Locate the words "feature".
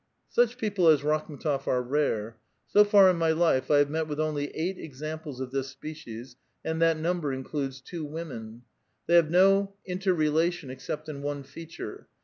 11.43-12.07